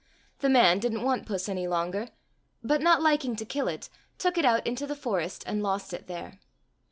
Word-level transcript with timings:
The 0.39 0.49
man 0.49 0.79
didn't 0.79 1.03
want 1.03 1.27
puss 1.27 1.47
any 1.47 1.67
longer, 1.67 2.07
but 2.63 2.81
not 2.81 3.03
liking 3.03 3.35
to 3.35 3.45
kill 3.45 3.67
it, 3.67 3.87
took 4.17 4.35
it 4.35 4.45
out 4.45 4.65
into 4.65 4.87
the 4.87 4.95
forest 4.95 5.43
and 5.45 5.61
lost 5.61 5.93
it 5.93 6.07
there. 6.07 6.39